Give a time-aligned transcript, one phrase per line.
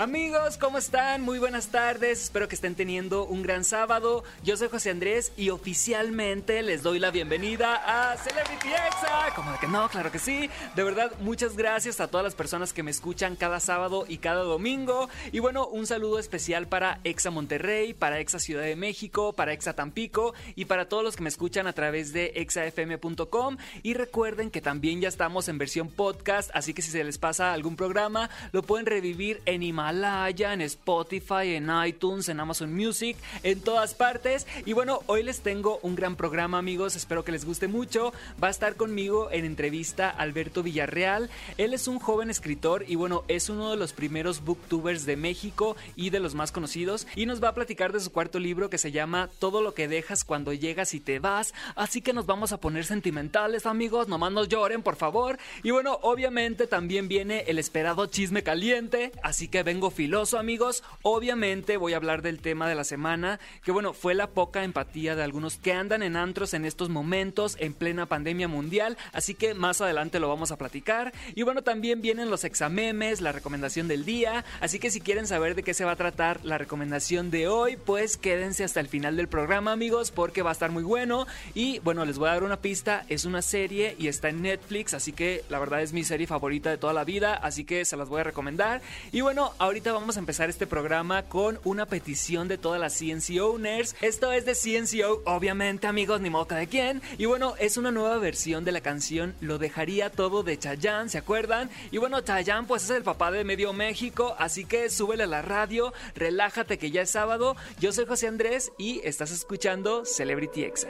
[0.00, 1.20] Amigos, ¿cómo están?
[1.20, 4.24] Muy buenas tardes, espero que estén teniendo un gran sábado.
[4.42, 9.34] Yo soy José Andrés y oficialmente les doy la bienvenida a Celebrity Exa.
[9.36, 10.48] Como de que no, claro que sí.
[10.74, 14.40] De verdad, muchas gracias a todas las personas que me escuchan cada sábado y cada
[14.40, 15.10] domingo.
[15.32, 19.74] Y bueno, un saludo especial para Exa Monterrey, para Exa Ciudad de México, para Exa
[19.74, 23.58] Tampico y para todos los que me escuchan a través de exafm.com.
[23.82, 27.52] Y recuerden que también ya estamos en versión podcast, así que si se les pasa
[27.52, 33.60] algún programa, lo pueden revivir en imagen En Spotify, en iTunes, en Amazon Music, en
[33.60, 34.46] todas partes.
[34.64, 36.94] Y bueno, hoy les tengo un gran programa, amigos.
[36.94, 38.12] Espero que les guste mucho.
[38.40, 41.28] Va a estar conmigo en entrevista Alberto Villarreal.
[41.58, 45.76] Él es un joven escritor y bueno, es uno de los primeros booktubers de México
[45.96, 47.08] y de los más conocidos.
[47.16, 49.88] Y nos va a platicar de su cuarto libro que se llama Todo lo que
[49.88, 51.52] dejas cuando llegas y te vas.
[51.74, 54.06] Así que nos vamos a poner sentimentales, amigos.
[54.06, 55.36] Nomás nos lloren, por favor.
[55.64, 59.10] Y bueno, obviamente también viene el esperado chisme caliente.
[59.24, 60.84] Así que filoso, amigos.
[61.00, 65.16] Obviamente voy a hablar del tema de la semana, que bueno, fue la poca empatía
[65.16, 69.54] de algunos que andan en antros en estos momentos, en plena pandemia mundial, así que
[69.54, 71.14] más adelante lo vamos a platicar.
[71.34, 75.54] Y bueno, también vienen los examemes, la recomendación del día, así que si quieren saber
[75.54, 79.16] de qué se va a tratar la recomendación de hoy, pues quédense hasta el final
[79.16, 81.26] del programa, amigos, porque va a estar muy bueno.
[81.54, 84.94] Y bueno, les voy a dar una pista, es una serie y está en Netflix,
[84.94, 87.96] así que la verdad es mi serie favorita de toda la vida, así que se
[87.96, 88.82] las voy a recomendar.
[89.12, 93.40] Y bueno, ahorita vamos a empezar este programa con una petición de todas las CNC
[93.40, 93.94] Owners.
[94.00, 97.02] Esto es de CNCO, obviamente, amigos, ni moca de quién.
[97.18, 101.18] Y bueno, es una nueva versión de la canción Lo dejaría todo de Chayanne, ¿se
[101.18, 101.70] acuerdan?
[101.90, 105.42] Y bueno, Chayanne pues es el papá de medio México, así que súbele a la
[105.42, 107.54] radio, relájate que ya es sábado.
[107.78, 110.88] Yo soy José Andrés y estás escuchando Celebrity Exa.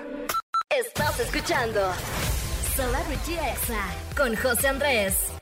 [0.70, 1.92] Estás escuchando
[2.76, 3.84] Celebrity Exa
[4.16, 5.39] con José Andrés.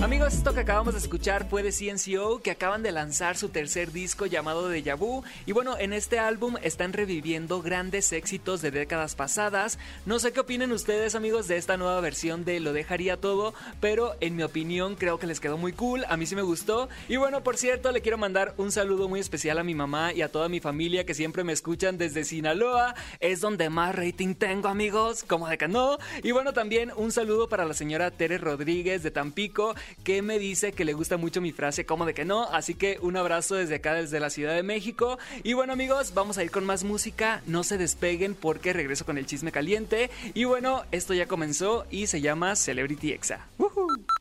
[0.00, 3.90] Amigos, esto que acabamos de escuchar fue de CNCO, que acaban de lanzar su tercer
[3.90, 5.24] disco llamado Deja Vu.
[5.44, 9.76] Y bueno, en este álbum están reviviendo grandes éxitos de décadas pasadas.
[10.06, 14.14] No sé qué opinen ustedes, amigos, de esta nueva versión de Lo Dejaría Todo, pero
[14.20, 16.04] en mi opinión creo que les quedó muy cool.
[16.08, 16.88] A mí sí me gustó.
[17.08, 20.22] Y bueno, por cierto, le quiero mandar un saludo muy especial a mi mamá y
[20.22, 22.94] a toda mi familia que siempre me escuchan desde Sinaloa.
[23.18, 25.98] Es donde más rating tengo, amigos, como de que no.
[26.22, 30.72] Y bueno, también un saludo para la señora Tere Rodríguez de Tampico que me dice
[30.72, 33.76] que le gusta mucho mi frase como de que no, así que un abrazo desde
[33.76, 35.18] acá, desde la Ciudad de México.
[35.42, 39.18] Y bueno amigos, vamos a ir con más música, no se despeguen porque regreso con
[39.18, 40.10] el chisme caliente.
[40.34, 43.46] Y bueno, esto ya comenzó y se llama Celebrity Exa.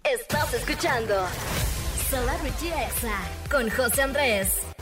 [0.04, 1.16] Estás escuchando
[2.10, 4.77] Celebrity Exa con José Andrés.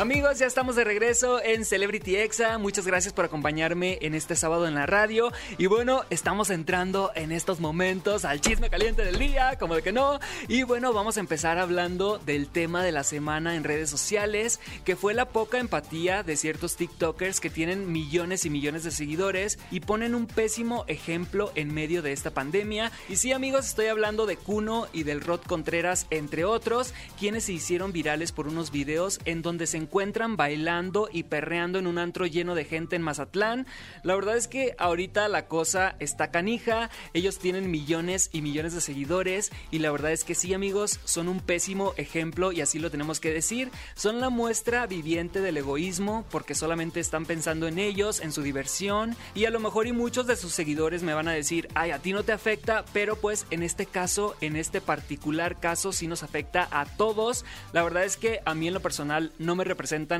[0.00, 2.56] Amigos, ya estamos de regreso en Celebrity Exa.
[2.56, 5.30] Muchas gracias por acompañarme en este sábado en la radio.
[5.58, 9.92] Y bueno, estamos entrando en estos momentos al chisme caliente del día, como de que
[9.92, 10.18] no.
[10.48, 14.96] Y bueno, vamos a empezar hablando del tema de la semana en redes sociales, que
[14.96, 19.80] fue la poca empatía de ciertos TikTokers que tienen millones y millones de seguidores y
[19.80, 22.90] ponen un pésimo ejemplo en medio de esta pandemia.
[23.10, 27.52] Y sí, amigos, estoy hablando de Kuno y del Rod Contreras, entre otros, quienes se
[27.52, 29.89] hicieron virales por unos videos en donde se encuentran
[30.36, 33.66] bailando y perreando en un antro lleno de gente en Mazatlán.
[34.02, 38.80] La verdad es que ahorita la cosa está canija, ellos tienen millones y millones de
[38.80, 42.90] seguidores y la verdad es que sí amigos, son un pésimo ejemplo y así lo
[42.90, 48.20] tenemos que decir, son la muestra viviente del egoísmo porque solamente están pensando en ellos,
[48.20, 51.32] en su diversión y a lo mejor y muchos de sus seguidores me van a
[51.32, 55.60] decir, ay, a ti no te afecta, pero pues en este caso, en este particular
[55.60, 57.44] caso sí nos afecta a todos.
[57.72, 59.64] La verdad es que a mí en lo personal no me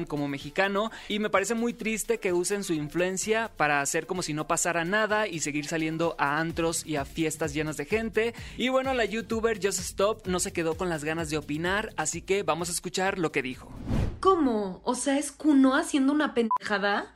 [0.06, 4.32] como mexicano y me parece muy triste que usen su influencia para hacer como si
[4.32, 8.34] no pasara nada y seguir saliendo a antros y a fiestas llenas de gente.
[8.56, 12.22] Y bueno, la youtuber Just Stop no se quedó con las ganas de opinar, así
[12.22, 13.70] que vamos a escuchar lo que dijo.
[14.20, 14.80] ¿Cómo?
[14.84, 17.12] O sea, ¿es Kuno haciendo una pendejada?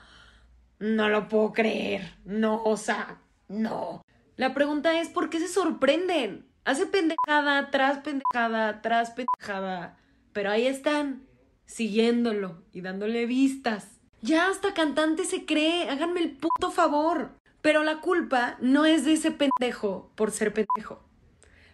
[0.78, 2.18] No lo puedo creer.
[2.24, 4.02] No, o sea, no.
[4.36, 6.46] La pregunta es, ¿por qué se sorprenden?
[6.64, 9.96] Hace pendejada tras pendejada tras pendejada.
[10.32, 11.22] Pero ahí están,
[11.66, 13.88] siguiéndolo y dándole vistas.
[14.22, 17.32] Ya hasta cantante se cree, háganme el puto favor.
[17.60, 21.02] Pero la culpa no es de ese pendejo por ser pendejo.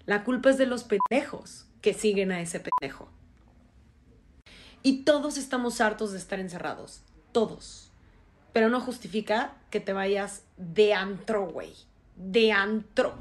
[0.07, 3.09] La culpa es de los pendejos que siguen a ese pendejo.
[4.83, 7.03] Y todos estamos hartos de estar encerrados.
[7.33, 7.91] Todos.
[8.53, 11.75] Pero no justifica que te vayas de antro, güey.
[12.23, 13.15] De antro.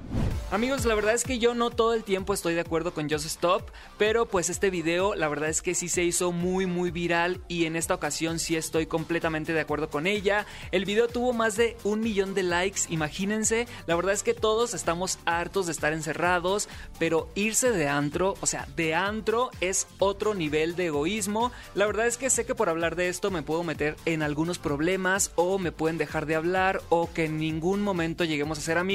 [0.51, 3.27] Amigos, la verdad es que yo no todo el tiempo estoy de acuerdo con Just
[3.27, 3.69] Stop,
[3.99, 7.65] pero pues este video la verdad es que sí se hizo muy muy viral y
[7.65, 10.47] en esta ocasión sí estoy completamente de acuerdo con ella.
[10.71, 14.73] El video tuvo más de un millón de likes, imagínense, la verdad es que todos
[14.73, 16.67] estamos hartos de estar encerrados,
[16.97, 21.51] pero irse de antro, o sea, de antro es otro nivel de egoísmo.
[21.75, 24.57] La verdad es que sé que por hablar de esto me puedo meter en algunos
[24.57, 28.79] problemas o me pueden dejar de hablar o que en ningún momento lleguemos a ser
[28.79, 28.88] amigos,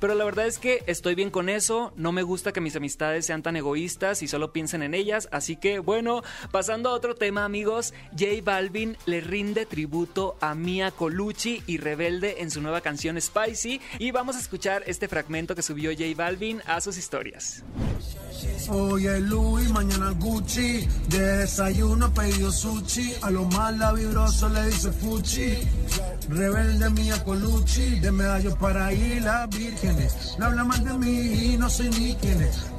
[0.00, 3.26] pero la verdad es que estoy bien con eso, no me gusta que mis amistades
[3.26, 7.44] sean tan egoístas y solo piensen en ellas, así que bueno, pasando a otro tema
[7.44, 13.20] amigos, J Balvin le rinde tributo a Mia Colucci y Rebelde en su nueva canción
[13.20, 13.80] Spicy.
[13.98, 17.62] Y vamos a escuchar este fragmento que subió J Balvin a sus historias.
[18.68, 20.86] Hoy es Louis, mañana Gucci.
[21.08, 23.14] De desayuno pedido sushi.
[23.22, 25.54] A lo más la vibroso le dice Fuchi.
[26.28, 28.00] Rebelde mía Colucci.
[28.00, 30.36] De medallos para ir las vírgenes.
[30.38, 32.77] No habla más de mí y no soy ni quien es.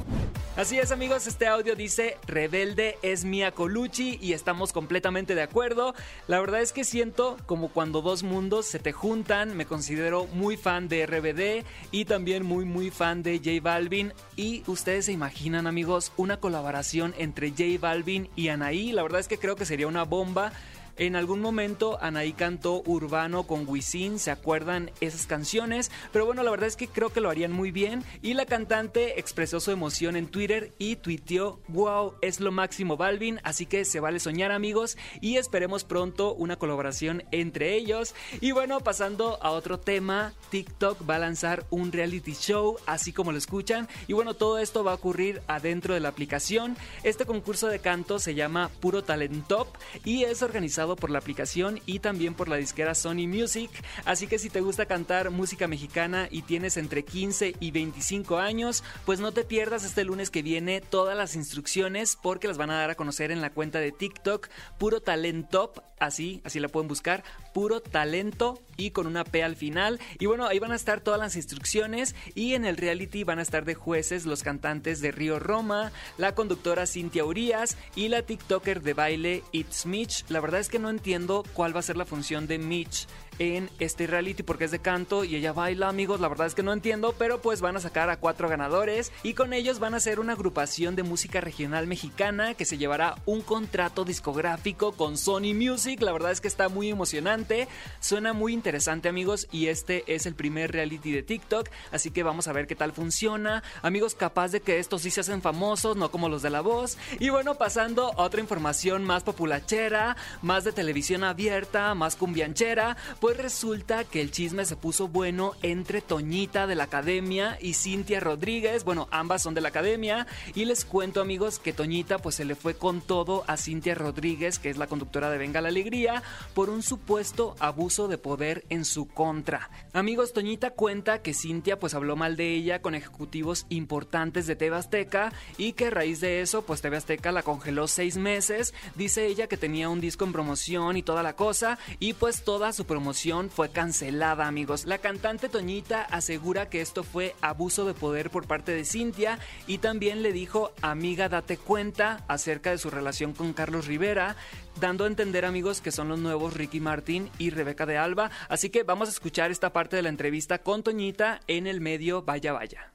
[0.56, 5.94] Así es amigos, este audio dice Rebelde es Mia Colucci y estamos completamente de acuerdo.
[6.28, 10.58] La verdad es que siento como cuando dos mundos se te juntan, me considero muy
[10.58, 15.66] fan de RBD y también muy muy fan de J Balvin y ustedes se imaginan
[15.66, 19.86] amigos una colaboración entre J Balvin y Anaí, la verdad es que creo que sería
[19.86, 20.52] una bomba.
[21.00, 25.90] En algún momento Anaí cantó Urbano con Wisin, ¿se acuerdan esas canciones?
[26.12, 29.18] Pero bueno, la verdad es que creo que lo harían muy bien y la cantante
[29.18, 33.98] expresó su emoción en Twitter y tuiteó, wow, es lo máximo Balvin, así que se
[33.98, 38.14] vale soñar amigos y esperemos pronto una colaboración entre ellos.
[38.42, 43.32] Y bueno, pasando a otro tema, TikTok va a lanzar un reality show, así como
[43.32, 46.76] lo escuchan, y bueno, todo esto va a ocurrir adentro de la aplicación.
[47.04, 49.68] Este concurso de canto se llama Puro Talent Top
[50.04, 53.70] y es organizado por la aplicación y también por la disquera Sony Music.
[54.04, 58.84] Así que si te gusta cantar música mexicana y tienes entre 15 y 25 años,
[59.04, 62.78] pues no te pierdas este lunes que viene todas las instrucciones porque las van a
[62.78, 64.48] dar a conocer en la cuenta de TikTok
[64.78, 67.22] Puro Talento, así, así la pueden buscar,
[67.52, 70.00] Puro Talento y con una P al final.
[70.18, 73.42] Y bueno, ahí van a estar todas las instrucciones y en el reality van a
[73.42, 78.82] estar de jueces los cantantes de Río Roma, la conductora Cintia Urias y la TikToker
[78.82, 80.24] de baile It's Mitch.
[80.28, 83.06] La verdad es que no entiendo cuál va a ser la función de Mitch
[83.38, 86.20] en este reality porque es de canto y ella baila, amigos.
[86.20, 89.34] La verdad es que no entiendo, pero pues van a sacar a cuatro ganadores y
[89.34, 93.42] con ellos van a hacer una agrupación de música regional mexicana que se llevará un
[93.42, 96.00] contrato discográfico con Sony Music.
[96.02, 97.68] La verdad es que está muy emocionante,
[98.00, 99.48] suena muy interesante, amigos.
[99.52, 102.92] Y este es el primer reality de TikTok, así que vamos a ver qué tal
[102.92, 103.62] funciona.
[103.82, 106.98] Amigos, capaz de que estos sí se hacen famosos, no como los de la voz.
[107.18, 113.29] Y bueno, pasando a otra información más populachera, más de televisión abierta, más cumbianchera, pues
[113.34, 118.84] resulta que el chisme se puso bueno entre Toñita de la Academia y Cintia Rodríguez.
[118.84, 120.26] Bueno, ambas son de la Academia.
[120.54, 124.58] Y les cuento, amigos, que Toñita pues se le fue con todo a Cintia Rodríguez,
[124.58, 126.22] que es la conductora de Venga la Alegría,
[126.54, 129.70] por un supuesto abuso de poder en su contra.
[129.92, 134.76] Amigos, Toñita cuenta que Cintia pues habló mal de ella con ejecutivos importantes de TV
[134.76, 138.72] Azteca y que a raíz de eso pues TV Azteca la congeló seis meses.
[138.94, 142.72] Dice ella que tenía un disco en promoción y toda la cosa y pues toda
[142.72, 143.09] su promoción
[143.50, 144.84] fue cancelada amigos.
[144.84, 149.78] La cantante Toñita asegura que esto fue abuso de poder por parte de Cintia y
[149.78, 154.36] también le dijo amiga date cuenta acerca de su relación con Carlos Rivera
[154.80, 158.30] dando a entender amigos que son los nuevos Ricky Martín y Rebeca de Alba.
[158.48, 162.22] Así que vamos a escuchar esta parte de la entrevista con Toñita en el medio
[162.22, 162.92] Vaya Vaya.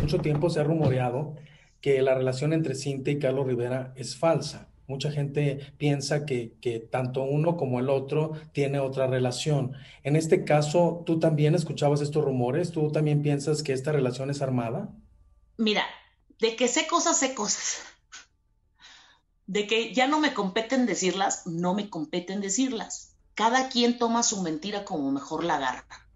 [0.00, 1.34] Mucho tiempo se ha rumoreado
[1.80, 4.73] que la relación entre Cintia y Carlos Rivera es falsa.
[4.86, 9.72] Mucha gente piensa que, tanto uno como el otro tiene otra relación.
[10.02, 12.70] En este caso, ¿tú también escuchabas estos rumores?
[12.70, 14.90] ¿Tú también piensas que esta relación es armada?
[15.56, 15.84] Mira,
[16.38, 17.82] de que sé cosas, sé cosas.
[19.46, 23.14] De que ya no me competen decirlas, no me competen decirlas.
[23.34, 26.08] Cada quien toma su mentira como mejor la agarra.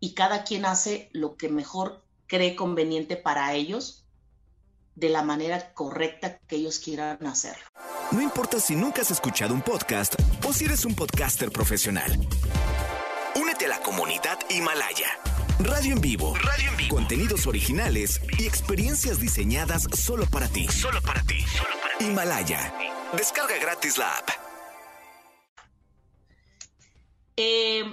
[0.00, 4.01] Y cada quien hace lo que mejor cree conveniente para ellos
[4.94, 7.64] de la manera correcta que ellos quieran hacerlo.
[8.10, 10.14] No importa si nunca has escuchado un podcast
[10.46, 12.12] o si eres un podcaster profesional.
[13.34, 15.18] Únete a la comunidad Himalaya.
[15.58, 16.34] Radio en vivo.
[16.34, 16.96] Radio en vivo.
[16.96, 20.66] Contenidos originales y experiencias diseñadas solo para ti.
[20.68, 21.40] Solo para ti.
[21.42, 22.04] Solo para ti.
[22.04, 22.74] Himalaya.
[23.16, 24.28] Descarga gratis la app.
[27.36, 27.84] Eh,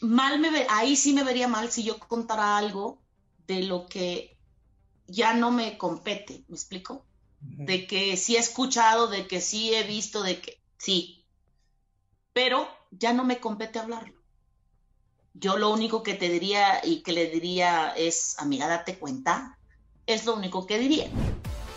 [0.00, 3.02] mal me ve, ahí sí me vería mal si yo contara algo
[3.46, 4.38] de lo que
[5.10, 7.04] ya no me compete, ¿me explico?
[7.40, 11.26] De que sí he escuchado, de que sí he visto, de que sí,
[12.32, 14.14] pero ya no me compete hablarlo.
[15.32, 19.58] Yo lo único que te diría y que le diría es, amiga, date cuenta.
[20.06, 21.08] Es lo único que diría.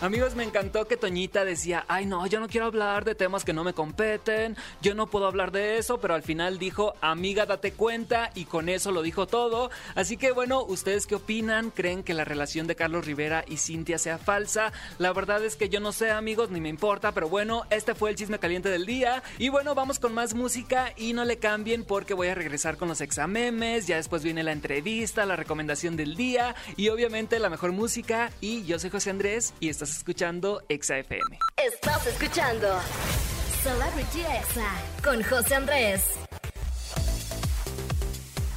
[0.03, 3.53] Amigos, me encantó que Toñita decía, ay no, yo no quiero hablar de temas que
[3.53, 7.71] no me competen, yo no puedo hablar de eso, pero al final dijo, amiga, date
[7.71, 9.71] cuenta, y con eso lo dijo todo.
[9.95, 11.69] Así que bueno, ¿ustedes qué opinan?
[11.69, 14.73] ¿Creen que la relación de Carlos Rivera y Cintia sea falsa?
[14.97, 18.09] La verdad es que yo no sé, amigos, ni me importa, pero bueno, este fue
[18.09, 19.23] el chisme caliente del día.
[19.37, 22.89] Y bueno, vamos con más música y no le cambien porque voy a regresar con
[22.89, 27.71] los examemes, ya después viene la entrevista, la recomendación del día y obviamente la mejor
[27.71, 28.31] música.
[28.41, 31.39] Y yo soy José Andrés y estás escuchando Exa FM.
[31.57, 32.67] Estás escuchando
[33.61, 34.71] Celebrity Exa
[35.03, 36.22] con José Andrés.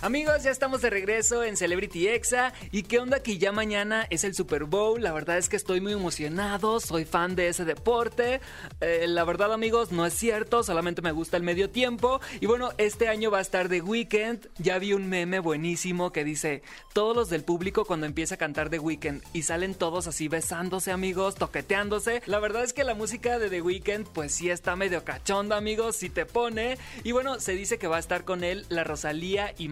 [0.07, 2.53] Amigos, ya estamos de regreso en Celebrity Exa.
[2.71, 5.03] ¿Y qué onda que ya mañana es el Super Bowl?
[5.03, 8.41] La verdad es que estoy muy emocionado, soy fan de ese deporte.
[8.81, 12.21] Eh, la verdad, amigos, no es cierto, solamente me gusta el medio tiempo.
[12.39, 14.47] Y bueno, este año va a estar The Weeknd.
[14.59, 18.71] Ya vi un meme buenísimo que dice, todos los del público cuando empieza a cantar
[18.71, 22.23] The Weeknd y salen todos así besándose, amigos, toqueteándose.
[22.27, 25.97] La verdad es que la música de The Weeknd pues sí está medio cachonda, amigos,
[25.97, 26.79] si te pone.
[27.03, 29.67] Y bueno, se dice que va a estar con él la Rosalía y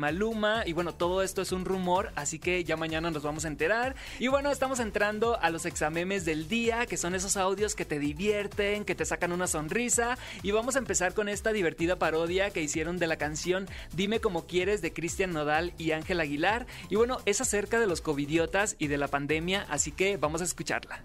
[0.66, 3.94] Y bueno, todo esto es un rumor, así que ya mañana nos vamos a enterar.
[4.18, 7.98] Y bueno, estamos entrando a los examemes del día, que son esos audios que te
[7.98, 10.16] divierten, que te sacan una sonrisa.
[10.42, 14.46] Y vamos a empezar con esta divertida parodia que hicieron de la canción Dime como
[14.46, 16.66] quieres de Cristian Nodal y Ángel Aguilar.
[16.88, 20.44] Y bueno, es acerca de los covidiotas y de la pandemia, así que vamos a
[20.44, 21.04] escucharla.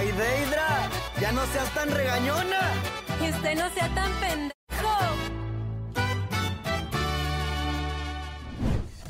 [0.00, 0.88] Ay, Deidra,
[1.20, 2.58] ya no seas tan regañona.
[3.20, 4.59] y usted no sea tan pendejo.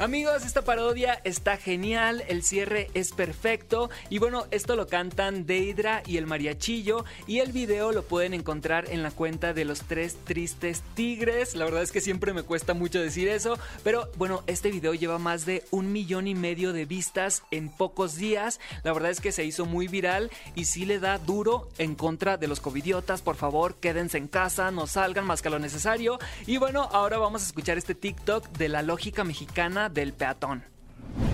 [0.01, 6.03] Amigos, esta parodia está genial, el cierre es perfecto y bueno, esto lo cantan Deidra
[6.07, 10.17] y el mariachillo y el video lo pueden encontrar en la cuenta de los tres
[10.25, 11.55] tristes tigres.
[11.55, 15.19] La verdad es que siempre me cuesta mucho decir eso, pero bueno, este video lleva
[15.19, 18.59] más de un millón y medio de vistas en pocos días.
[18.85, 22.39] La verdad es que se hizo muy viral y sí le da duro en contra
[22.39, 23.21] de los covidiotas.
[23.21, 26.19] Por favor, quédense en casa, no salgan más que lo necesario.
[26.47, 30.65] Y bueno, ahora vamos a escuchar este TikTok de la lógica mexicana del peatón.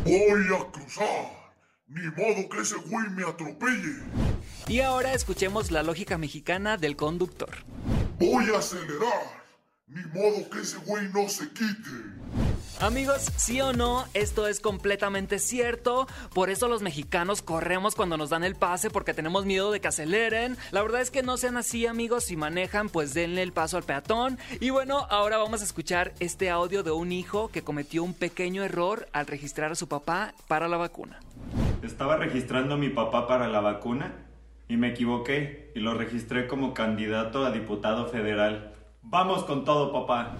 [0.05, 1.47] Voy a cruzar.
[1.89, 4.03] Ni modo que ese güey me atropelle.
[4.67, 7.51] Y ahora escuchemos la lógica mexicana del conductor.
[8.19, 9.45] Voy a acelerar.
[9.87, 11.91] Ni modo que ese güey no se quite.
[12.81, 16.07] Amigos, sí o no, esto es completamente cierto.
[16.35, 19.89] Por eso los mexicanos corremos cuando nos dan el pase porque tenemos miedo de que
[19.89, 20.59] aceleren.
[20.73, 22.25] La verdad es que no sean así, amigos.
[22.25, 24.39] Si manejan, pues denle el paso al peatón.
[24.61, 28.63] Y bueno, ahora vamos a escuchar este audio de un hijo que cometió un pequeño
[28.63, 31.19] error al registrar a su papá para la vacuna.
[31.83, 34.13] Estaba registrando a mi papá para la vacuna
[34.69, 38.76] y me equivoqué y lo registré como candidato a diputado federal.
[39.09, 40.37] Vamos con todo, papá.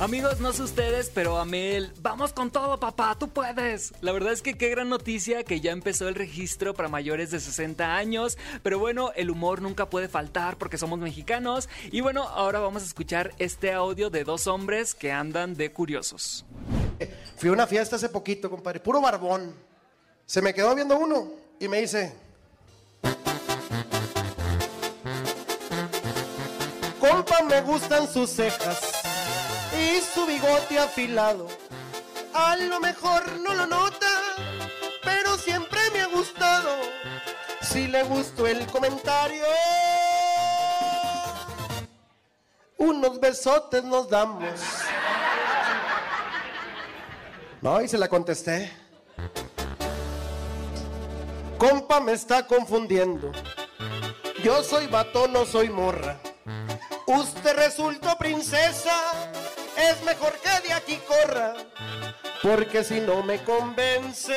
[0.00, 3.92] Amigos, no sé ustedes, pero Amel, vamos con todo, papá, tú puedes.
[4.00, 7.38] La verdad es que qué gran noticia que ya empezó el registro para mayores de
[7.38, 8.38] 60 años.
[8.62, 11.68] Pero bueno, el humor nunca puede faltar porque somos mexicanos.
[11.92, 16.46] Y bueno, ahora vamos a escuchar este audio de dos hombres que andan de curiosos.
[17.36, 19.54] Fui a una fiesta hace poquito, compadre, puro barbón.
[20.24, 21.28] Se me quedó viendo uno
[21.60, 22.14] y me dice,
[27.08, 28.80] compa, me gustan sus cejas
[29.72, 31.48] y su bigote afilado.
[32.34, 34.06] A lo mejor no lo nota,
[35.02, 36.70] pero siempre me ha gustado.
[37.62, 39.44] Si le gustó el comentario,
[42.76, 44.48] unos besotes nos damos.
[47.60, 48.70] No, y se la contesté.
[51.58, 53.32] Compa, me está confundiendo.
[54.44, 56.20] Yo soy vato, no soy morra.
[57.08, 58.92] Usted resultó princesa
[59.78, 61.54] es mejor que de aquí corra,
[62.42, 64.36] porque si no me convence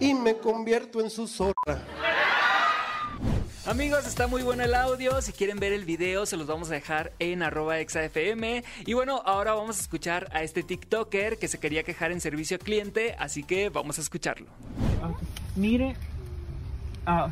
[0.00, 1.82] y me convierto en su zorra.
[3.66, 5.20] Amigos, está muy bueno el audio.
[5.20, 8.62] Si quieren ver el video, se los vamos a dejar en arroba exafm.
[8.86, 12.56] Y bueno, ahora vamos a escuchar a este TikToker que se quería quejar en servicio
[12.56, 14.46] al cliente, así que vamos a escucharlo.
[15.56, 15.94] Mire,
[17.04, 17.28] ah,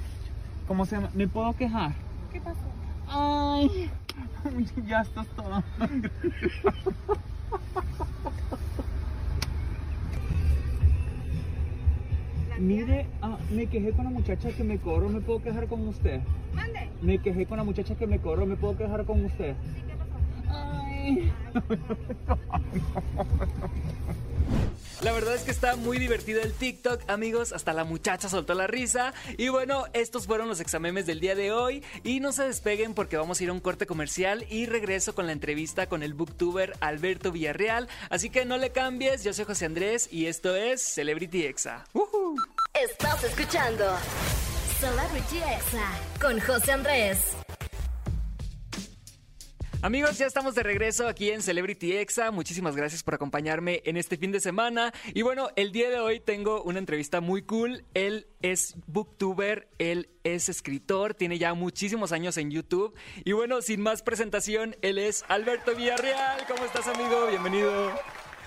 [0.66, 1.10] ¿cómo se llama?
[1.14, 1.92] ¿Me puedo quejar?
[2.32, 2.60] ¿Qué pasó?
[3.08, 3.90] Ay,
[4.86, 5.62] ya estás toda.
[12.58, 16.20] Mire, ah, me quejé con la muchacha que me cobró, ¿me puedo quejar con usted?
[16.54, 16.88] Mande.
[17.02, 19.54] Me quejé con la muchacha que me cobró, ¿me puedo quejar con usted?
[19.86, 19.93] ¿Qué
[25.04, 27.52] La verdad es que está muy divertido el TikTok, amigos.
[27.52, 29.12] Hasta la muchacha soltó la risa.
[29.36, 31.82] Y bueno, estos fueron los examemes del día de hoy.
[32.04, 35.26] Y no se despeguen porque vamos a ir a un corte comercial y regreso con
[35.26, 37.86] la entrevista con el booktuber Alberto Villarreal.
[38.08, 39.24] Así que no le cambies.
[39.24, 41.84] Yo soy José Andrés y esto es Celebrity Exa.
[42.72, 43.84] Estás escuchando
[44.80, 47.43] Celebrity Exa con José Andrés.
[49.84, 52.30] Amigos, ya estamos de regreso aquí en Celebrity Exa.
[52.30, 54.94] Muchísimas gracias por acompañarme en este fin de semana.
[55.12, 57.84] Y bueno, el día de hoy tengo una entrevista muy cool.
[57.92, 62.94] Él es booktuber, él es escritor, tiene ya muchísimos años en YouTube.
[63.26, 66.46] Y bueno, sin más presentación, él es Alberto Villarreal.
[66.48, 67.26] ¿Cómo estás, amigo?
[67.28, 67.92] Bienvenido.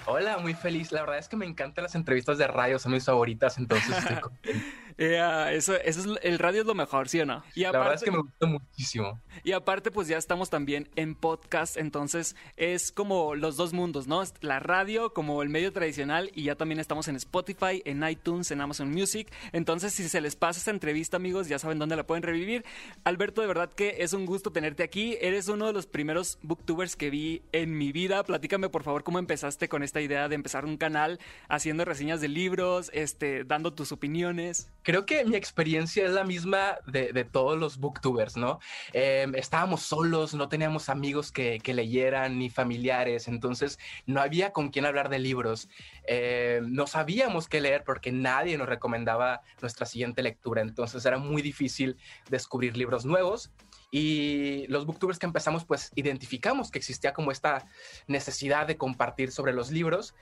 [0.07, 0.91] Hola, muy feliz.
[0.91, 4.17] La verdad es que me encantan las entrevistas de radio, son mis favoritas, entonces estoy
[4.97, 5.47] contento.
[5.49, 7.43] Eh, eso, eso es, el radio es lo mejor, ¿sí o no?
[7.55, 9.21] Y La verdad es que me gusta muchísimo.
[9.43, 14.23] Y aparte, pues ya estamos también en podcast, entonces es como los dos mundos, ¿no?
[14.41, 18.61] La radio como el medio tradicional y ya también estamos en Spotify, en iTunes, en
[18.61, 19.31] Amazon Music.
[19.51, 22.65] Entonces, si se les pasa esta entrevista, amigos, ya saben dónde la pueden revivir.
[23.03, 25.17] Alberto, de verdad que es un gusto tenerte aquí.
[25.21, 28.23] Eres uno de los primeros booktubers que vi en mi vida.
[28.23, 32.27] Platícame, por favor, cómo empezaste con esta idea de empezar un canal haciendo reseñas de
[32.27, 34.71] libros, este, dando tus opiniones.
[34.87, 38.61] Creo que mi experiencia es la misma de, de todos los booktubers, ¿no?
[38.93, 44.69] Eh, estábamos solos, no teníamos amigos que, que, leyeran ni familiares, entonces no había con
[44.69, 45.67] quién hablar de libros.
[46.07, 51.41] Eh, no sabíamos qué leer porque nadie nos recomendaba nuestra siguiente lectura, entonces era muy
[51.41, 51.97] difícil
[52.29, 53.51] descubrir libros nuevos.
[53.91, 57.65] Y los booktubers que empezamos, pues identificamos que existía como esta
[58.07, 60.15] necesidad de compartir sobre los libros.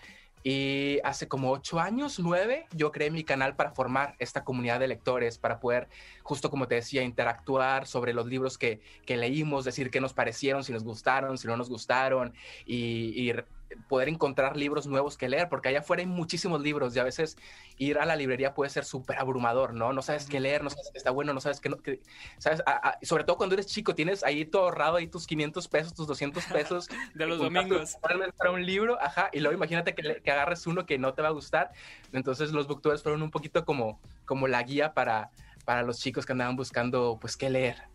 [0.48, 4.88] Y hace como ocho años, nueve, yo creé mi canal para formar esta comunidad de
[4.88, 5.90] lectores, para poder,
[6.22, 10.64] justo como te decía, interactuar sobre los libros que, que leímos, decir qué nos parecieron,
[10.64, 13.34] si nos gustaron, si no nos gustaron, y, y
[13.88, 17.38] poder encontrar libros nuevos que leer, porque allá afuera hay muchísimos libros y a veces
[17.78, 19.94] ir a la librería puede ser súper abrumador, ¿no?
[19.94, 22.00] No sabes qué leer, no sabes qué está bueno, no sabes qué, no, qué
[22.38, 22.62] ¿sabes?
[22.66, 25.94] A, a, sobre todo cuando eres chico, tienes ahí todo ahorrado, ahí tus 500 pesos,
[25.94, 26.88] tus 200 pesos.
[27.14, 27.98] de los domingos.
[28.38, 31.30] Para un libro, ajá, y luego imagínate que, que agarres uno que no te va
[31.30, 31.72] a gustar.
[32.14, 35.32] Entonces los booktubers fueron un poquito como, como la guía para,
[35.66, 37.95] para los chicos que andaban buscando, pues, qué leer.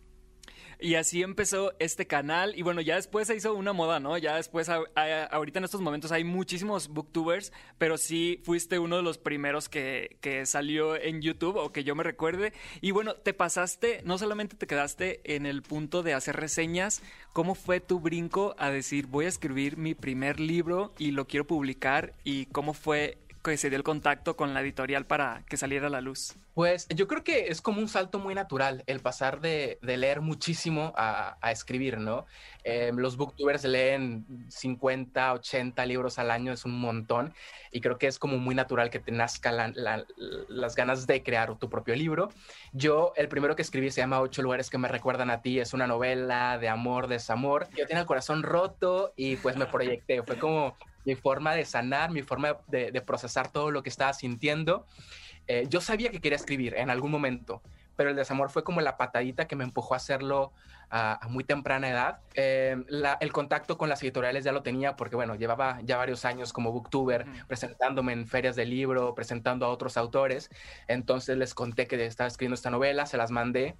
[0.83, 2.55] Y así empezó este canal.
[2.57, 4.17] Y bueno, ya después se hizo una moda, ¿no?
[4.17, 9.19] Ya después, ahorita en estos momentos hay muchísimos booktubers, pero sí fuiste uno de los
[9.19, 12.51] primeros que, que, salió en YouTube o que yo me recuerde.
[12.81, 17.53] Y bueno, te pasaste, no solamente te quedaste en el punto de hacer reseñas, ¿cómo
[17.53, 22.15] fue tu brinco a decir voy a escribir mi primer libro y lo quiero publicar?
[22.23, 25.89] ¿Y cómo fue que se dio el contacto con la editorial para que saliera a
[25.89, 26.35] la luz?
[26.53, 30.21] Pues yo creo que es como un salto muy natural el pasar de, de leer
[30.21, 32.25] muchísimo a, a escribir, ¿no?
[32.63, 37.33] Eh, los booktubers leen 50, 80 libros al año, es un montón,
[37.71, 40.05] y creo que es como muy natural que te nazca la, la,
[40.47, 42.29] las ganas de crear tu propio libro.
[42.73, 45.73] Yo, el primero que escribí se llama Ocho lugares que me recuerdan a ti, es
[45.73, 47.67] una novela de amor, desamor.
[47.75, 52.11] Yo tenía el corazón roto y pues me proyecté, fue como mi forma de sanar,
[52.11, 54.85] mi forma de, de procesar todo lo que estaba sintiendo.
[55.47, 57.61] Eh, yo sabía que quería escribir en algún momento,
[57.95, 60.53] pero el desamor fue como la patadita que me empujó a hacerlo
[60.89, 62.19] a, a muy temprana edad.
[62.35, 66.25] Eh, la, el contacto con las editoriales ya lo tenía porque, bueno, llevaba ya varios
[66.25, 67.47] años como booktuber, mm.
[67.47, 70.49] presentándome en ferias de libro, presentando a otros autores.
[70.87, 73.75] Entonces les conté que estaba escribiendo esta novela, se las mandé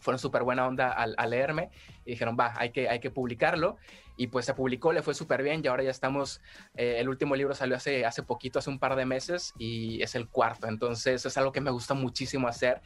[0.00, 1.70] fueron súper buena onda al, al, leerme
[2.04, 3.78] y dijeron, va, hay que, hay que publicarlo.
[4.18, 6.42] Y pues se publicó, le fue súper bien y ahora ya estamos,
[6.74, 10.14] eh, el último libro salió hace, hace poquito, hace un par de meses y es
[10.14, 10.66] el cuarto.
[10.66, 12.82] Entonces es algo que me gusta muchísimo hacer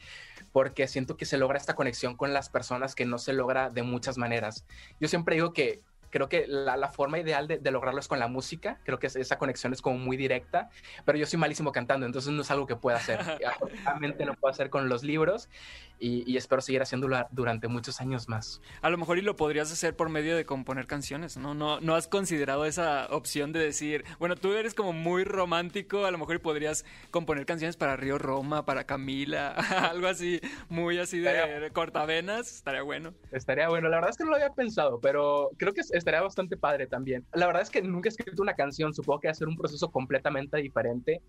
[0.51, 3.83] porque siento que se logra esta conexión con las personas que no se logra de
[3.83, 4.65] muchas maneras.
[5.01, 5.81] Yo siempre digo que
[6.13, 8.79] Creo que la, la forma ideal de, de lograrlo es con la música.
[8.85, 10.69] Creo que es- esa conexión es como muy directa,
[11.05, 13.19] pero yo soy malísimo cantando, entonces no es algo que pueda hacer.
[13.47, 15.49] Afortunadamente lo puedo hacer con los libros
[15.97, 18.61] y, y espero seguir haciéndolo durante muchos años más.
[18.83, 21.55] A lo mejor y lo podrías hacer por medio de componer canciones, ¿no?
[21.55, 26.11] No, no has considerado esa opción de decir, bueno, tú eres como muy romántico, a
[26.11, 29.55] lo mejor y podrías componer canciones para Río Roma, para Camila,
[29.91, 33.13] algo así, muy así de cortavenas, estaría bueno.
[33.31, 36.21] Estaría bueno, la verdad es que no lo había pensado, pero creo que es- estaría
[36.21, 37.25] bastante padre también.
[37.33, 39.57] La verdad es que nunca he escrito una canción, supongo que va a ser un
[39.57, 41.21] proceso completamente diferente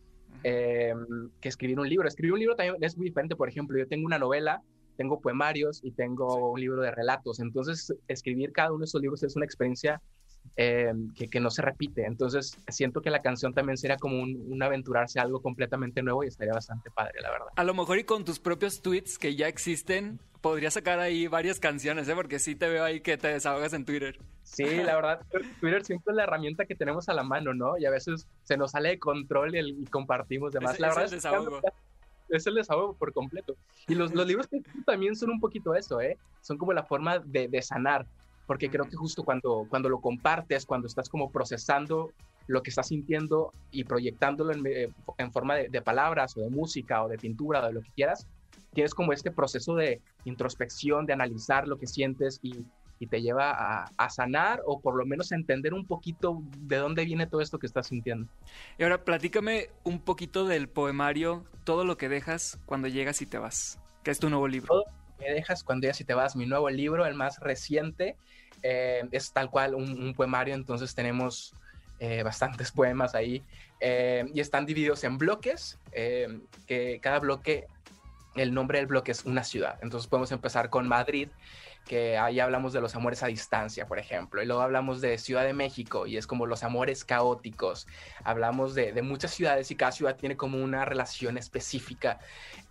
[0.42, 0.92] eh,
[1.40, 2.08] que escribir un libro.
[2.08, 4.62] Escribir un libro también es muy diferente, por ejemplo, yo tengo una novela,
[4.96, 9.22] tengo poemarios y tengo un libro de relatos, entonces escribir cada uno de esos libros
[9.22, 10.00] es una experiencia
[10.56, 14.44] eh, que, que no se repite, entonces siento que la canción también sería como un,
[14.46, 17.46] un aventurarse a algo completamente nuevo y estaría bastante padre, la verdad.
[17.56, 21.58] A lo mejor y con tus propios tweets que ya existen, podrías sacar ahí varias
[21.58, 22.14] canciones, ¿eh?
[22.14, 24.18] Porque sí te veo ahí que te desahogas en Twitter.
[24.54, 25.20] Sí, la verdad,
[25.60, 27.76] Twitter siempre es la herramienta que tenemos a la mano, ¿no?
[27.78, 30.74] Y a veces se nos sale de control y, el- y compartimos demás.
[30.74, 31.60] Es- la es verdad el desahogo.
[32.28, 33.54] es el desahogo por completo.
[33.88, 36.16] Y los, los libros que también son un poquito eso, ¿eh?
[36.40, 38.06] Son como la forma de, de sanar,
[38.46, 42.12] porque creo que justo cuando, cuando lo compartes, cuando estás como procesando
[42.46, 44.88] lo que estás sintiendo y proyectándolo en, eh,
[45.18, 47.90] en forma de, de palabras o de música o de pintura o de lo que
[47.94, 48.26] quieras,
[48.74, 52.64] tienes como este proceso de introspección, de analizar lo que sientes y,
[52.98, 56.76] y te lleva a, a sanar o por lo menos a entender un poquito de
[56.76, 58.28] dónde viene todo esto que estás sintiendo.
[58.78, 63.38] Y ahora platícame un poquito del poemario Todo lo que dejas cuando llegas y te
[63.38, 64.68] vas, que es tu nuevo libro.
[64.68, 64.84] Todo
[65.18, 68.16] me dejas cuando ya si te vas, mi nuevo libro, el más reciente,
[68.62, 71.54] eh, es tal cual un, un poemario, entonces tenemos
[72.00, 73.42] eh, bastantes poemas ahí
[73.80, 75.78] eh, y están divididos en bloques,
[76.66, 77.66] que cada bloque,
[78.34, 81.28] el nombre del bloque es una ciudad, entonces podemos empezar con Madrid,
[81.86, 85.44] que ahí hablamos de los amores a distancia, por ejemplo, y luego hablamos de Ciudad
[85.44, 87.86] de México y es como los amores caóticos,
[88.22, 92.18] hablamos de, de muchas ciudades y cada ciudad tiene como una relación específica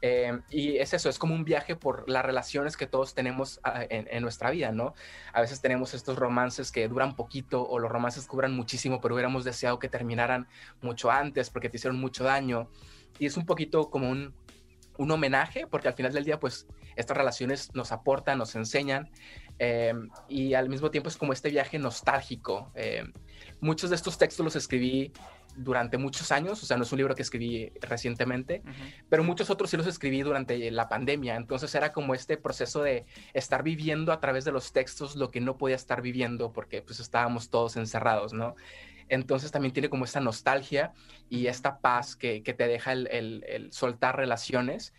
[0.02, 3.84] eh, y es eso, es como un viaje por las relaciones que todos tenemos ah,
[3.90, 4.94] en, en nuestra vida, ¿no?
[5.32, 9.16] A veces tenemos estos romances que duran poquito o los romances que duran muchísimo, pero
[9.16, 10.48] hubiéramos deseado que terminaran
[10.82, 12.70] mucho antes porque te hicieron mucho daño.
[13.20, 14.34] Y es un poquito como un,
[14.98, 19.10] un homenaje, porque al final del día, pues, estas relaciones nos aportan, nos enseñan,
[19.60, 19.94] eh,
[20.28, 22.72] y al mismo tiempo es como este viaje nostálgico.
[22.76, 23.04] Eh,
[23.62, 25.12] muchos de estos textos los escribí
[25.56, 28.64] durante muchos años, o sea, no es un libro que escribí recientemente,
[29.08, 33.06] pero muchos otros sí los escribí durante la pandemia, entonces era como este proceso de
[33.34, 37.00] estar viviendo a través de los textos lo que no podía estar viviendo porque pues
[37.00, 38.56] estábamos todos encerrados, ¿no?
[39.10, 40.94] Entonces también tiene como esta nostalgia
[41.30, 44.94] y esta paz que, que te deja el, el- el soltar relaciones.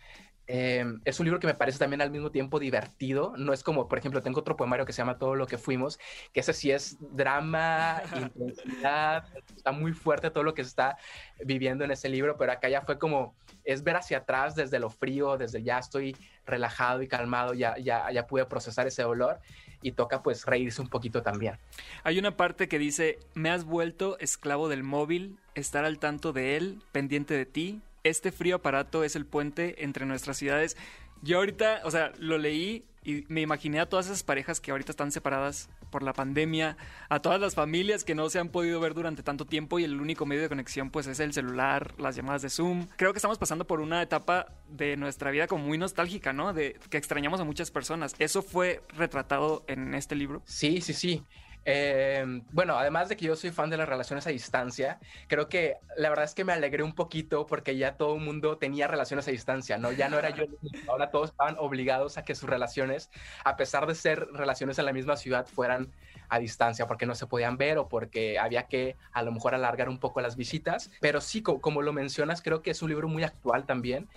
[0.47, 3.33] Eh, es un libro que me parece también al mismo tiempo divertido.
[3.37, 5.99] No es como, por ejemplo, tengo otro poemario que se llama Todo lo que fuimos,
[6.33, 10.97] que ese sí es drama, intensidad, está muy fuerte todo lo que se está
[11.43, 14.89] viviendo en ese libro, pero acá ya fue como, es ver hacia atrás desde lo
[14.89, 19.39] frío, desde ya estoy relajado y calmado, ya, ya, ya pude procesar ese dolor
[19.81, 21.57] y toca pues reírse un poquito también.
[22.03, 26.57] Hay una parte que dice, me has vuelto esclavo del móvil, estar al tanto de
[26.57, 27.81] él, pendiente de ti.
[28.05, 30.77] Este frío aparato es el puente entre nuestras ciudades.
[31.23, 34.91] Yo ahorita, o sea, lo leí y me imaginé a todas esas parejas que ahorita
[34.91, 36.77] están separadas por la pandemia,
[37.09, 39.99] a todas las familias que no se han podido ver durante tanto tiempo y el
[39.99, 42.85] único medio de conexión pues es el celular, las llamadas de Zoom.
[42.95, 46.53] Creo que estamos pasando por una etapa de nuestra vida como muy nostálgica, ¿no?
[46.53, 48.13] De que extrañamos a muchas personas.
[48.19, 50.43] ¿Eso fue retratado en este libro?
[50.45, 51.23] Sí, sí, sí.
[51.65, 55.77] Eh, bueno, además de que yo soy fan de las relaciones a distancia, creo que
[55.97, 59.27] la verdad es que me alegré un poquito porque ya todo el mundo tenía relaciones
[59.27, 59.91] a distancia, ¿no?
[59.91, 60.45] Ya no era yo,
[60.87, 63.09] ahora todos estaban obligados a que sus relaciones,
[63.43, 65.91] a pesar de ser relaciones en la misma ciudad, fueran
[66.29, 69.89] a distancia porque no se podían ver o porque había que a lo mejor alargar
[69.89, 70.91] un poco las visitas.
[71.01, 74.07] Pero sí, co- como lo mencionas, creo que es un libro muy actual también.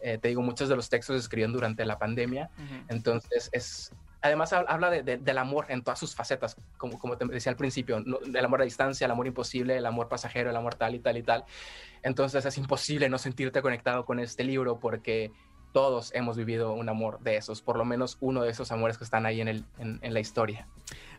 [0.00, 2.50] Eh, te digo, muchos de los textos se escribieron durante la pandemia.
[2.88, 7.24] Entonces, es, además hab- habla de- de- del amor en todas sus facetas, como, te
[7.26, 10.74] decía al principio, del amor a distancia, el amor imposible, el amor pasajero, el amor
[10.74, 11.44] tal y tal y tal.
[12.02, 15.32] Entonces es imposible no sentirte conectado con este libro porque
[15.72, 19.04] todos hemos vivido un amor de esos, por lo menos uno de esos amores que
[19.04, 20.66] están ahí en, el, en, en la historia.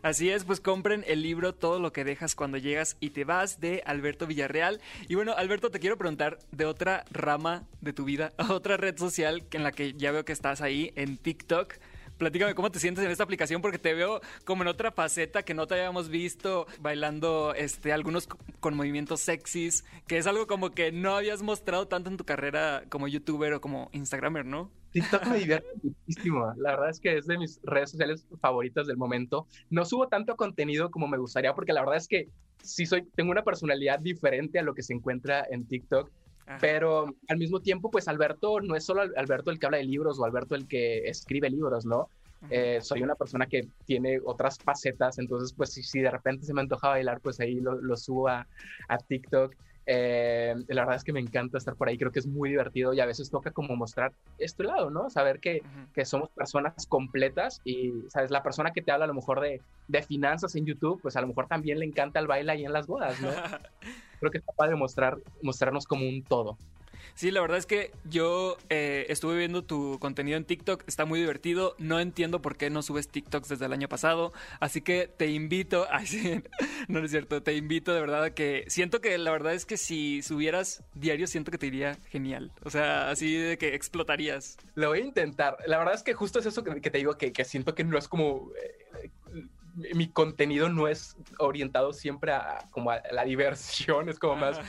[0.02, 3.60] Así es, pues compren el libro Todo lo que dejas cuando llegas y te vas
[3.60, 4.80] de Alberto Villarreal.
[5.08, 9.44] Y bueno, Alberto, te quiero preguntar de otra rama de tu vida, otra red social
[9.52, 11.74] en la que ya veo que estás ahí, en TikTok.
[12.20, 15.54] Platícame cómo te sientes en esta aplicación porque te veo como en otra faceta que
[15.54, 20.70] no te habíamos visto bailando este algunos co- con movimientos sexys, que es algo como
[20.72, 24.70] que no habías mostrado tanto en tu carrera como youtuber o como instagramer, ¿no?
[24.92, 26.52] TikTok me divierte muchísimo.
[26.58, 29.46] La verdad es que es de mis redes sociales favoritas del momento.
[29.70, 32.28] No subo tanto contenido como me gustaría porque la verdad es que
[32.62, 36.10] sí soy, tengo una personalidad diferente a lo que se encuentra en TikTok.
[36.60, 40.18] Pero al mismo tiempo, pues Alberto no es solo Alberto el que habla de libros
[40.18, 42.08] o Alberto el que escribe libros, ¿no?
[42.48, 46.54] Eh, soy una persona que tiene otras facetas, entonces pues si, si de repente se
[46.54, 48.46] me antoja bailar, pues ahí lo, lo subo a,
[48.88, 49.54] a TikTok.
[49.86, 52.94] Eh, la verdad es que me encanta estar por ahí, creo que es muy divertido
[52.94, 55.10] y a veces toca como mostrar este lado, ¿no?
[55.10, 58.30] Saber que, que somos personas completas y, ¿sabes?
[58.30, 61.20] La persona que te habla a lo mejor de, de finanzas en YouTube, pues a
[61.20, 63.30] lo mejor también le encanta el baile ahí en las bodas, ¿no?
[64.20, 66.56] creo que es capaz de mostrar, mostrarnos como un todo.
[67.14, 71.20] Sí, la verdad es que yo eh, estuve viendo tu contenido en TikTok, está muy
[71.20, 75.26] divertido, no entiendo por qué no subes TikToks desde el año pasado, así que te
[75.26, 76.42] invito, sí,
[76.88, 79.76] no es cierto, te invito de verdad a que siento que la verdad es que
[79.76, 84.56] si subieras diario siento que te iría genial, o sea, así de que explotarías.
[84.74, 87.18] Lo voy a intentar, la verdad es que justo es eso que, que te digo,
[87.18, 88.50] que, que, siento que no es como...
[88.62, 89.10] Eh,
[89.74, 94.60] mi contenido no es orientado siempre a como a la diversión, es como más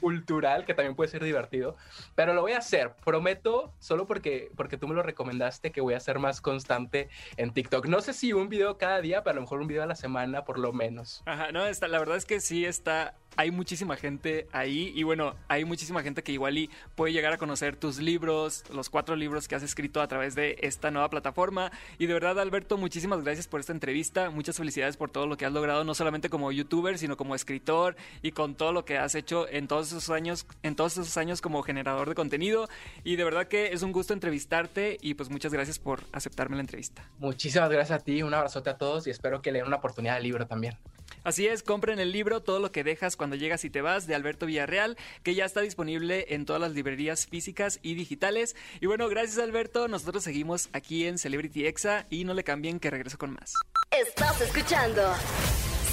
[0.00, 1.76] cultural que también puede ser divertido,
[2.14, 5.94] pero lo voy a hacer, prometo, solo porque, porque tú me lo recomendaste que voy
[5.94, 7.86] a ser más constante en TikTok.
[7.86, 9.96] No sé si un video cada día, pero a lo mejor un video a la
[9.96, 11.22] semana por lo menos.
[11.26, 15.34] Ajá, no, está, la verdad es que sí está hay muchísima gente ahí y bueno,
[15.48, 19.48] hay muchísima gente que igual y puede llegar a conocer tus libros, los cuatro libros
[19.48, 21.72] que has escrito a través de esta nueva plataforma.
[21.98, 25.46] Y de verdad, Alberto, muchísimas gracias por esta entrevista, muchas felicidades por todo lo que
[25.46, 29.14] has logrado, no solamente como youtuber, sino como escritor y con todo lo que has
[29.14, 32.68] hecho en todos esos años, en todos esos años como generador de contenido.
[33.04, 36.62] Y de verdad que es un gusto entrevistarte y pues muchas gracias por aceptarme la
[36.62, 37.08] entrevista.
[37.18, 40.16] Muchísimas gracias a ti, un abrazote a todos y espero que le den una oportunidad
[40.16, 40.76] al libro también.
[41.24, 44.14] Así es, compren el libro Todo lo que dejas cuando llegas y te vas de
[44.14, 48.56] Alberto Villarreal, que ya está disponible en todas las librerías físicas y digitales.
[48.80, 52.90] Y bueno, gracias Alberto, nosotros seguimos aquí en Celebrity Exa y no le cambien que
[52.90, 53.52] regreso con más.
[53.90, 55.02] Estás escuchando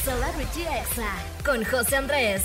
[0.03, 2.43] Celebrity Exa con José Andrés.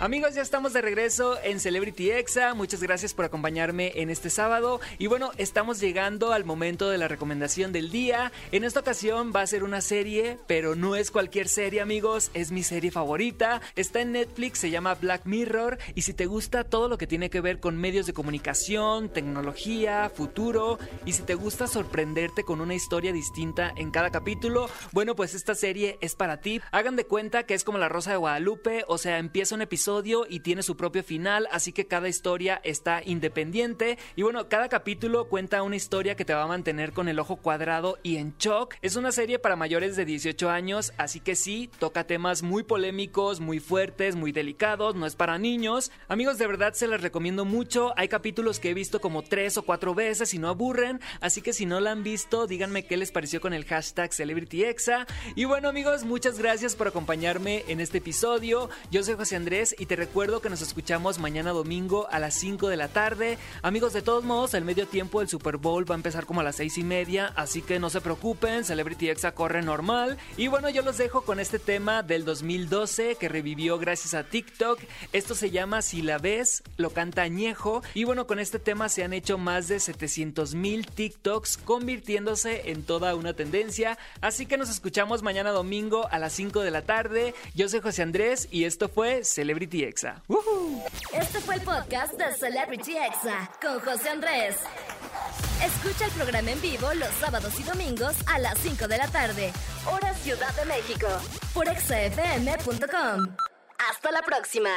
[0.00, 2.52] Amigos, ya estamos de regreso en Celebrity Exa.
[2.54, 4.80] Muchas gracias por acompañarme en este sábado.
[4.98, 8.32] Y bueno, estamos llegando al momento de la recomendación del día.
[8.50, 12.32] En esta ocasión va a ser una serie, pero no es cualquier serie, amigos.
[12.34, 13.60] Es mi serie favorita.
[13.76, 15.78] Está en Netflix, se llama Black Mirror.
[15.94, 20.10] Y si te gusta todo lo que tiene que ver con medios de comunicación, tecnología,
[20.12, 25.34] futuro, y si te gusta sorprenderte con una historia distinta en cada capítulo, bueno, pues
[25.34, 26.60] esta serie es para ti.
[26.72, 29.83] Hagan de cuenta que es como La Rosa de Guadalupe, o sea, empieza un episodio
[30.30, 33.98] y tiene su propio final, así que cada historia está independiente.
[34.16, 37.36] Y bueno, cada capítulo cuenta una historia que te va a mantener con el ojo
[37.36, 38.76] cuadrado y en shock.
[38.80, 43.40] Es una serie para mayores de 18 años, así que sí, toca temas muy polémicos,
[43.40, 45.92] muy fuertes, muy delicados, no es para niños.
[46.08, 47.92] Amigos, de verdad se las recomiendo mucho.
[47.98, 51.52] Hay capítulos que he visto como tres o cuatro veces y no aburren, así que
[51.52, 55.06] si no la han visto, díganme qué les pareció con el hashtag CelebrityExa.
[55.36, 58.70] Y bueno, amigos, muchas gracias por acompañarme en este episodio.
[58.90, 62.68] Yo soy José Andrés y te recuerdo que nos escuchamos mañana domingo a las 5
[62.68, 63.38] de la tarde.
[63.62, 66.44] Amigos, de todos modos, el medio tiempo del Super Bowl va a empezar como a
[66.44, 70.18] las 6 y media, así que no se preocupen, Celebrity Exa corre normal.
[70.36, 74.80] Y bueno, yo los dejo con este tema del 2012 que revivió gracias a TikTok.
[75.12, 77.82] Esto se llama Si la ves, lo canta Añejo.
[77.94, 82.84] Y bueno, con este tema se han hecho más de 700 mil TikToks, convirtiéndose en
[82.84, 83.98] toda una tendencia.
[84.20, 87.34] Así que nos escuchamos mañana domingo a las 5 de la tarde.
[87.54, 90.22] Yo soy José Andrés y esto fue Celebrity Celebrity Exa.
[91.12, 94.56] Este fue el podcast de Celebrity Exa con José Andrés.
[95.62, 99.52] Escucha el programa en vivo los sábados y domingos a las 5 de la tarde,
[99.90, 101.06] hora Ciudad de México,
[101.54, 103.36] por exafm.com.
[103.78, 104.70] Hasta la próxima.